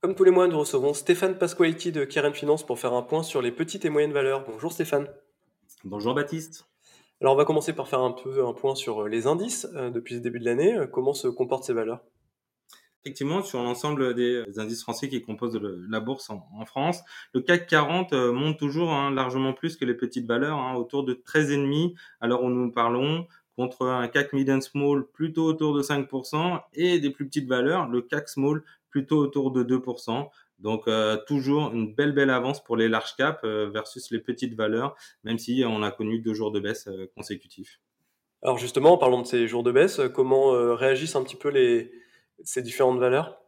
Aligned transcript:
Comme 0.00 0.14
tous 0.14 0.22
les 0.22 0.30
mois, 0.30 0.46
nous 0.46 0.60
recevons 0.60 0.94
Stéphane 0.94 1.36
Pasqualetti 1.36 1.90
de 1.90 2.04
Keren 2.04 2.32
Finance 2.32 2.64
pour 2.64 2.78
faire 2.78 2.92
un 2.92 3.02
point 3.02 3.24
sur 3.24 3.42
les 3.42 3.50
petites 3.50 3.84
et 3.84 3.90
moyennes 3.90 4.12
valeurs. 4.12 4.44
Bonjour 4.46 4.70
Stéphane. 4.70 5.08
Bonjour 5.82 6.14
Baptiste. 6.14 6.68
Alors 7.20 7.34
on 7.34 7.36
va 7.36 7.44
commencer 7.44 7.72
par 7.72 7.88
faire 7.88 7.98
un 8.02 8.12
peu 8.12 8.46
un 8.46 8.52
point 8.52 8.76
sur 8.76 9.08
les 9.08 9.26
indices 9.26 9.66
euh, 9.74 9.90
depuis 9.90 10.14
le 10.14 10.20
début 10.20 10.38
de 10.38 10.44
l'année. 10.44 10.76
Euh, 10.76 10.86
comment 10.86 11.14
se 11.14 11.26
comportent 11.26 11.64
ces 11.64 11.72
valeurs? 11.72 12.04
Effectivement, 13.04 13.42
sur 13.42 13.60
l'ensemble 13.60 14.14
des 14.14 14.44
indices 14.58 14.82
français 14.82 15.08
qui 15.08 15.20
composent 15.20 15.58
la 15.60 15.98
bourse 15.98 16.30
en, 16.30 16.64
France, 16.64 17.00
le 17.34 17.40
CAC 17.40 17.66
40 17.66 18.12
euh, 18.12 18.32
monte 18.32 18.56
toujours 18.56 18.92
hein, 18.92 19.10
largement 19.10 19.52
plus 19.52 19.76
que 19.76 19.84
les 19.84 19.94
petites 19.94 20.28
valeurs, 20.28 20.58
hein, 20.58 20.76
autour 20.76 21.02
de 21.02 21.14
13,5 21.14 21.94
alors 22.20 22.44
où 22.44 22.50
nous 22.50 22.70
parlons, 22.70 23.26
contre 23.58 23.86
un 23.86 24.06
CAC 24.06 24.34
Mid 24.34 24.48
and 24.50 24.60
Small 24.60 25.04
plutôt 25.04 25.44
autour 25.46 25.74
de 25.74 25.82
5% 25.82 26.60
et 26.74 27.00
des 27.00 27.10
plus 27.10 27.26
petites 27.26 27.48
valeurs, 27.48 27.88
le 27.88 28.02
CAC 28.02 28.28
Small 28.28 28.62
plutôt 28.88 29.18
autour 29.18 29.50
de 29.50 29.64
2%. 29.64 30.28
Donc 30.60 30.86
euh, 30.86 31.16
toujours 31.26 31.72
une 31.72 31.92
belle 31.92 32.12
belle 32.12 32.30
avance 32.30 32.62
pour 32.62 32.76
les 32.76 32.88
large 32.88 33.16
caps 33.16 33.40
euh, 33.42 33.68
versus 33.68 34.12
les 34.12 34.20
petites 34.20 34.54
valeurs, 34.54 34.94
même 35.24 35.38
si 35.38 35.64
on 35.66 35.82
a 35.82 35.90
connu 35.90 36.20
deux 36.20 36.34
jours 36.34 36.52
de 36.52 36.60
baisse 36.60 36.88
consécutifs. 37.16 37.80
Alors 38.42 38.58
justement, 38.58 38.96
parlons 38.96 39.22
de 39.22 39.26
ces 39.26 39.48
jours 39.48 39.64
de 39.64 39.72
baisse. 39.72 40.00
Comment 40.14 40.52
réagissent 40.76 41.16
un 41.16 41.24
petit 41.24 41.34
peu 41.34 41.52
ces 42.44 42.62
différentes 42.62 43.00
valeurs? 43.00 43.40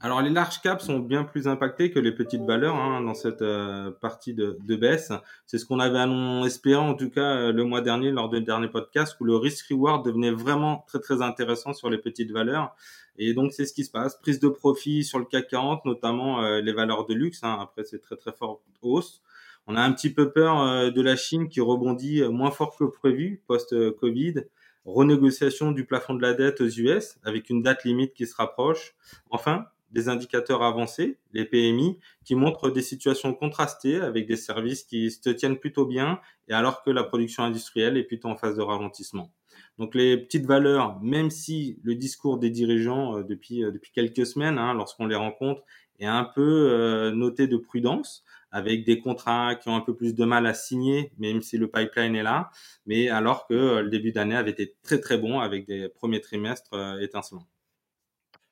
Alors 0.00 0.22
les 0.22 0.30
large 0.30 0.60
caps 0.60 0.84
sont 0.84 1.00
bien 1.00 1.24
plus 1.24 1.48
impactés 1.48 1.90
que 1.90 1.98
les 1.98 2.12
petites 2.12 2.44
valeurs 2.44 2.76
hein, 2.76 3.00
dans 3.00 3.14
cette 3.14 3.42
euh, 3.42 3.90
partie 3.90 4.32
de, 4.32 4.56
de 4.64 4.76
baisse. 4.76 5.10
C'est 5.44 5.58
ce 5.58 5.66
qu'on 5.66 5.80
avait 5.80 5.98
espéré 6.46 6.76
en 6.76 6.94
tout 6.94 7.10
cas 7.10 7.36
euh, 7.36 7.52
le 7.52 7.64
mois 7.64 7.80
dernier 7.80 8.12
lors 8.12 8.28
du 8.28 8.40
dernier 8.40 8.68
podcast 8.68 9.16
où 9.18 9.24
le 9.24 9.34
risk 9.34 9.66
reward 9.70 10.04
devenait 10.04 10.30
vraiment 10.30 10.84
très 10.86 11.00
très 11.00 11.20
intéressant 11.20 11.72
sur 11.72 11.90
les 11.90 11.98
petites 11.98 12.30
valeurs. 12.30 12.76
Et 13.16 13.34
donc 13.34 13.52
c'est 13.52 13.66
ce 13.66 13.72
qui 13.74 13.84
se 13.84 13.90
passe. 13.90 14.16
Prise 14.20 14.38
de 14.38 14.48
profit 14.48 15.02
sur 15.02 15.18
le 15.18 15.24
CAC 15.24 15.48
40, 15.48 15.84
notamment 15.84 16.44
euh, 16.44 16.60
les 16.60 16.72
valeurs 16.72 17.04
de 17.04 17.14
luxe. 17.14 17.42
Hein. 17.42 17.58
Après 17.60 17.82
c'est 17.82 17.98
très 17.98 18.14
très 18.14 18.32
fort 18.32 18.62
hausse. 18.82 19.20
On 19.66 19.74
a 19.74 19.82
un 19.82 19.92
petit 19.92 20.10
peu 20.10 20.30
peur 20.30 20.92
de 20.92 21.02
la 21.02 21.14
Chine 21.14 21.48
qui 21.48 21.60
rebondit 21.60 22.22
moins 22.22 22.50
fort 22.50 22.74
que 22.78 22.84
prévu 22.84 23.42
post-Covid 23.48 24.44
renégociation 24.86 25.72
du 25.72 25.84
plafond 25.84 26.14
de 26.14 26.22
la 26.22 26.32
dette 26.32 26.62
aux 26.62 26.68
US 26.68 27.18
avec 27.22 27.50
une 27.50 27.62
date 27.62 27.84
limite 27.84 28.14
qui 28.14 28.26
se 28.26 28.34
rapproche. 28.34 28.94
Enfin, 29.28 29.66
des 29.90 30.08
indicateurs 30.08 30.62
avancés, 30.62 31.18
les 31.32 31.44
PMI, 31.44 31.98
qui 32.24 32.34
montrent 32.34 32.70
des 32.70 32.82
situations 32.82 33.34
contrastées 33.34 34.00
avec 34.00 34.26
des 34.26 34.36
services 34.36 34.84
qui 34.84 35.10
se 35.10 35.30
tiennent 35.30 35.58
plutôt 35.58 35.86
bien 35.86 36.20
et 36.48 36.52
alors 36.52 36.82
que 36.82 36.90
la 36.90 37.04
production 37.04 37.42
industrielle 37.42 37.96
est 37.96 38.04
plutôt 38.04 38.28
en 38.28 38.36
phase 38.36 38.56
de 38.56 38.62
ralentissement. 38.62 39.32
Donc 39.78 39.94
les 39.94 40.16
petites 40.16 40.46
valeurs, 40.46 41.00
même 41.00 41.30
si 41.30 41.78
le 41.82 41.94
discours 41.94 42.38
des 42.38 42.50
dirigeants 42.50 43.18
euh, 43.18 43.22
depuis 43.22 43.64
euh, 43.64 43.70
depuis 43.70 43.92
quelques 43.92 44.26
semaines, 44.26 44.58
hein, 44.58 44.74
lorsqu'on 44.74 45.06
les 45.06 45.16
rencontre, 45.16 45.62
est 45.98 46.06
un 46.06 46.24
peu 46.24 46.70
euh, 46.70 47.10
noté 47.12 47.46
de 47.46 47.56
prudence, 47.56 48.24
avec 48.50 48.84
des 48.84 48.98
contrats 48.98 49.54
qui 49.56 49.68
ont 49.68 49.76
un 49.76 49.80
peu 49.80 49.94
plus 49.94 50.14
de 50.14 50.24
mal 50.24 50.46
à 50.46 50.54
signer, 50.54 51.12
même 51.18 51.42
si 51.42 51.58
le 51.58 51.68
pipeline 51.68 52.16
est 52.16 52.22
là, 52.22 52.50
mais 52.86 53.08
alors 53.08 53.46
que 53.46 53.54
euh, 53.54 53.82
le 53.82 53.90
début 53.90 54.12
d'année 54.12 54.36
avait 54.36 54.52
été 54.52 54.74
très 54.82 55.00
très 55.00 55.18
bon 55.18 55.40
avec 55.40 55.66
des 55.66 55.88
premiers 55.88 56.20
trimestres 56.20 56.72
euh, 56.74 57.00
étincelants. 57.00 57.46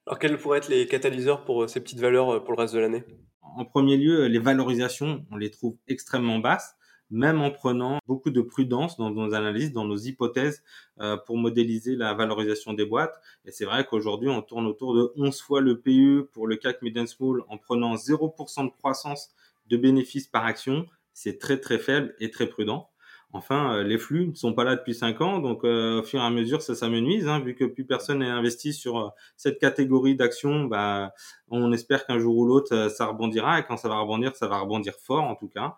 Alors 0.07 0.19
quels 0.19 0.39
pourraient 0.39 0.59
être 0.59 0.69
les 0.69 0.87
catalyseurs 0.87 1.45
pour 1.45 1.65
euh, 1.65 1.69
ces 1.69 1.81
petites 1.81 2.01
valeurs 2.01 2.45
pour 2.45 2.55
le 2.55 2.61
reste 2.61 2.75
de 2.75 2.79
l'année? 2.79 3.05
En 3.43 3.65
premier 3.65 3.97
lieu, 3.97 4.27
les 4.27 4.39
valorisations, 4.39 5.25
on 5.31 5.37
les 5.37 5.51
trouve 5.51 5.77
extrêmement 5.89 6.39
basses 6.39 6.77
même 7.11 7.41
en 7.41 7.51
prenant 7.51 7.99
beaucoup 8.07 8.31
de 8.31 8.41
prudence 8.41 8.97
dans 8.97 9.11
nos 9.11 9.34
analyses, 9.34 9.73
dans 9.73 9.84
nos 9.84 9.97
hypothèses 9.97 10.62
pour 11.27 11.37
modéliser 11.37 11.95
la 11.97 12.15
valorisation 12.15 12.73
des 12.73 12.84
boîtes. 12.84 13.21
Et 13.45 13.53
c'est 13.53 13.65
vrai 13.65 13.84
qu'aujourd'hui, 13.84 14.29
on 14.29 14.43
tourne 14.43 14.67
autour 14.67 14.95
de 14.95 15.12
11 15.17 15.41
fois 15.41 15.61
le 15.61 15.81
PE 15.81 16.29
pour 16.33 16.47
le 16.47 16.57
CAC 16.57 16.83
Mid 16.83 17.07
Small 17.07 17.43
en 17.49 17.59
prenant 17.59 17.95
0% 17.95 18.65
de 18.65 18.71
croissance 18.71 19.31
de 19.69 19.77
bénéfices 19.77 20.29
par 20.29 20.45
action, 20.45 20.87
c'est 21.12 21.39
très 21.39 21.59
très 21.59 21.79
faible 21.79 22.15
et 22.21 22.31
très 22.31 22.47
prudent. 22.47 22.91
Enfin, 23.32 23.77
euh, 23.77 23.82
les 23.82 23.98
flux 23.98 24.28
ne 24.28 24.34
sont 24.34 24.55
pas 24.55 24.64
là 24.64 24.77
depuis 24.77 24.94
5 24.94 25.20
ans, 25.20 25.38
donc 25.41 25.64
euh, 25.64 26.00
au 26.00 26.03
fur 26.03 26.20
et 26.20 26.25
à 26.25 26.31
mesure, 26.31 26.62
ça 26.62 26.75
s'amenuise. 26.75 27.28
Hein, 27.28 27.41
vu 27.41 27.54
que 27.54 27.64
plus 27.64 27.84
personne 27.84 28.20
n'est 28.20 28.26
investi 28.26 28.72
sur 28.72 28.98
euh, 28.98 29.09
cette 29.37 29.59
catégorie 29.59 30.16
d'actions, 30.16 30.64
bah, 30.64 31.12
on 31.48 31.72
espère 31.72 32.06
qu'un 32.06 32.19
jour 32.19 32.36
ou 32.36 32.47
l'autre, 32.47 32.88
ça 32.91 33.06
rebondira. 33.06 33.59
Et 33.60 33.65
quand 33.65 33.76
ça 33.76 33.88
va 33.88 33.98
rebondir, 33.98 34.34
ça 34.36 34.48
va 34.48 34.59
rebondir 34.59 34.94
fort 34.94 35.25
en 35.25 35.34
tout 35.34 35.48
cas. 35.48 35.76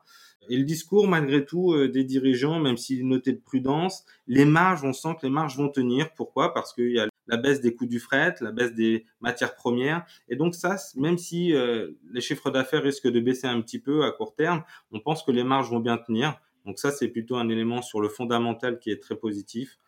Et 0.50 0.56
le 0.56 0.64
discours, 0.64 1.08
malgré 1.08 1.44
tout, 1.44 1.76
des 1.88 2.04
dirigeants, 2.04 2.58
même 2.58 2.78
s'il 2.78 3.06
notait 3.06 3.32
de 3.32 3.40
prudence, 3.40 4.06
les 4.26 4.46
marges, 4.46 4.82
on 4.84 4.94
sent 4.94 5.16
que 5.20 5.26
les 5.26 5.32
marges 5.32 5.56
vont 5.58 5.68
tenir. 5.68 6.14
Pourquoi? 6.14 6.54
Parce 6.54 6.72
qu'il 6.72 6.92
y 6.92 7.00
a 7.00 7.06
la 7.28 7.36
baisse 7.36 7.60
des 7.60 7.74
coûts 7.74 7.86
du 7.86 8.00
fret, 8.00 8.34
la 8.40 8.50
baisse 8.50 8.74
des 8.74 9.04
matières 9.20 9.54
premières. 9.54 10.04
Et 10.28 10.36
donc 10.36 10.54
ça, 10.54 10.76
même 10.96 11.18
si 11.18 11.52
euh, 11.52 11.90
les 12.10 12.20
chiffres 12.20 12.50
d'affaires 12.50 12.82
risquent 12.82 13.10
de 13.10 13.20
baisser 13.20 13.46
un 13.46 13.60
petit 13.60 13.78
peu 13.78 14.04
à 14.04 14.10
court 14.10 14.34
terme, 14.34 14.64
on 14.90 15.00
pense 15.00 15.22
que 15.22 15.30
les 15.30 15.44
marges 15.44 15.70
vont 15.70 15.80
bien 15.80 15.98
tenir. 15.98 16.40
Donc 16.68 16.78
ça, 16.78 16.92
c'est 16.92 17.08
plutôt 17.08 17.36
un 17.36 17.48
élément 17.48 17.80
sur 17.80 18.00
le 18.00 18.08
fondamental 18.08 18.78
qui 18.78 18.90
est 18.90 19.02
très 19.02 19.16
positif. 19.16 19.78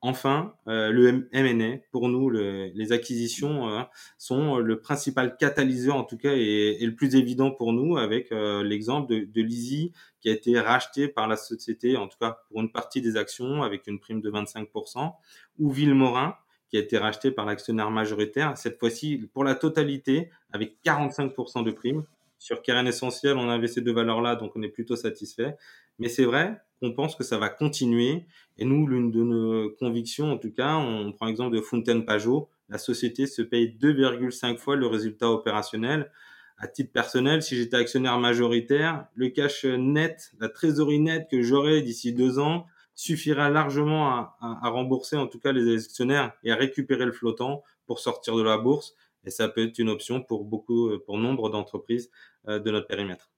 Enfin, 0.00 0.54
euh, 0.68 0.90
le 0.92 1.28
M&A, 1.32 1.78
pour 1.90 2.08
nous, 2.08 2.30
les 2.30 2.92
acquisitions 2.92 3.68
euh, 3.68 3.82
sont 4.16 4.58
le 4.58 4.80
principal 4.80 5.36
catalyseur, 5.36 5.96
en 5.96 6.04
tout 6.04 6.16
cas, 6.16 6.34
et, 6.36 6.78
le 6.80 6.94
plus 6.94 7.16
évident 7.16 7.50
pour 7.50 7.72
nous, 7.72 7.96
avec 7.96 8.30
l'exemple 8.30 9.12
de, 9.12 9.24
de 9.24 9.42
Lizzie, 9.42 9.92
qui 10.20 10.28
a 10.28 10.32
été 10.32 10.60
racheté 10.60 11.08
par 11.08 11.26
la 11.26 11.36
société, 11.36 11.96
en 11.96 12.06
tout 12.06 12.18
cas 12.20 12.38
pour 12.48 12.60
une 12.60 12.70
partie 12.70 13.00
des 13.00 13.16
actions, 13.16 13.64
avec 13.64 13.88
une 13.88 13.98
prime 13.98 14.20
de 14.20 14.30
25%, 14.30 15.12
ou 15.58 15.70
Villemorin, 15.72 16.36
qui 16.70 16.76
a 16.76 16.80
été 16.80 16.98
racheté 16.98 17.30
par 17.30 17.46
l'actionnaire 17.46 17.90
majoritaire, 17.90 18.56
cette 18.56 18.78
fois-ci 18.78 19.28
pour 19.32 19.42
la 19.42 19.56
totalité, 19.56 20.30
avec 20.52 20.76
45% 20.84 21.64
de 21.64 21.70
primes. 21.70 22.04
Sur 22.38 22.62
Keren 22.62 22.86
Essentiel, 22.86 23.36
on 23.36 23.48
avait 23.48 23.68
ces 23.68 23.80
deux 23.80 23.92
valeurs-là, 23.92 24.36
donc 24.36 24.52
on 24.54 24.62
est 24.62 24.68
plutôt 24.68 24.96
satisfait. 24.96 25.56
Mais 25.98 26.08
c'est 26.08 26.24
vrai 26.24 26.60
qu'on 26.80 26.92
pense 26.92 27.16
que 27.16 27.24
ça 27.24 27.38
va 27.38 27.48
continuer. 27.48 28.26
Et 28.56 28.64
nous, 28.64 28.86
l'une 28.86 29.10
de 29.10 29.22
nos 29.22 29.70
convictions, 29.70 30.32
en 30.32 30.38
tout 30.38 30.52
cas, 30.52 30.76
on 30.76 31.12
prend 31.12 31.26
l'exemple 31.26 31.56
de 31.56 31.60
Fontaine 31.60 32.04
Pajot. 32.04 32.48
La 32.68 32.78
société 32.78 33.26
se 33.26 33.42
paye 33.42 33.76
2,5 33.80 34.58
fois 34.58 34.76
le 34.76 34.86
résultat 34.86 35.30
opérationnel. 35.30 36.10
À 36.58 36.66
titre 36.66 36.92
personnel, 36.92 37.42
si 37.42 37.56
j'étais 37.56 37.76
actionnaire 37.76 38.18
majoritaire, 38.18 39.06
le 39.14 39.28
cash 39.28 39.64
net, 39.64 40.32
la 40.40 40.48
trésorerie 40.48 40.98
nette 40.98 41.28
que 41.30 41.42
j'aurais 41.42 41.82
d'ici 41.82 42.12
deux 42.12 42.38
ans, 42.38 42.66
suffira 42.94 43.48
largement 43.48 44.08
à, 44.08 44.36
à, 44.40 44.68
rembourser 44.70 45.16
en 45.16 45.28
tout 45.28 45.38
cas 45.38 45.52
les 45.52 45.84
actionnaires 45.84 46.32
et 46.42 46.50
à 46.50 46.56
récupérer 46.56 47.04
le 47.04 47.12
flottant 47.12 47.62
pour 47.86 48.00
sortir 48.00 48.34
de 48.34 48.42
la 48.42 48.58
bourse. 48.58 48.96
Et 49.28 49.30
ça 49.30 49.48
peut 49.48 49.62
être 49.64 49.78
une 49.78 49.88
option 49.88 50.22
pour 50.22 50.44
beaucoup, 50.44 50.90
pour 51.06 51.18
nombre 51.18 51.50
d'entreprises 51.50 52.10
euh, 52.48 52.58
de 52.58 52.70
notre 52.70 52.88
périmètre. 52.88 53.30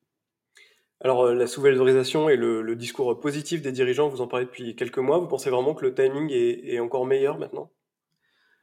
Alors 1.02 1.24
euh, 1.24 1.34
la 1.34 1.46
sous-valorisation 1.46 2.28
et 2.28 2.36
le, 2.36 2.62
le, 2.62 2.76
discours 2.76 3.18
positif 3.20 3.60
des 3.60 3.72
dirigeants, 3.72 4.08
vous 4.08 4.22
en 4.22 4.28
parlez 4.28 4.46
depuis 4.46 4.74
quelques 4.76 4.98
mois. 4.98 5.18
Vous 5.18 5.28
pensez 5.28 5.50
vraiment 5.50 5.74
que 5.74 5.84
le 5.84 5.94
timing 5.94 6.30
est, 6.30 6.74
est 6.74 6.80
encore 6.80 7.04
meilleur 7.04 7.38
maintenant? 7.38 7.70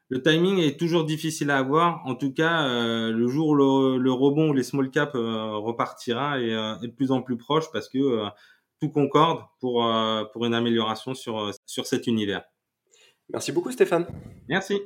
Le 0.09 0.21
timing 0.21 0.59
est 0.59 0.79
toujours 0.79 1.03
difficile 1.03 1.51
à 1.51 1.57
avoir. 1.57 2.01
En 2.05 2.15
tout 2.15 2.33
cas, 2.33 2.65
euh, 2.67 3.11
le 3.11 3.27
jour 3.27 3.49
où 3.49 3.55
le, 3.55 3.97
le, 3.97 4.11
rebond 4.11 4.49
ou 4.49 4.53
les 4.53 4.63
small 4.63 4.89
caps 4.89 5.15
euh, 5.15 5.57
repartira 5.57 6.39
est, 6.39 6.51
est, 6.51 6.87
de 6.87 6.93
plus 6.93 7.11
en 7.11 7.21
plus 7.21 7.37
proche 7.37 7.69
parce 7.71 7.89
que 7.89 8.29
tout 8.79 8.89
concorde 8.89 9.43
pour, 9.59 9.85
euh, 9.85 10.23
pour 10.25 10.45
une 10.45 10.53
amélioration 10.53 11.13
sur, 11.13 11.39
euh, 11.39 11.51
sur 11.65 11.87
cet 11.87 12.07
univers. 12.07 12.43
Merci 13.29 13.51
beaucoup 13.51 13.71
Stéphane. 13.71 14.07
Merci. 14.47 14.81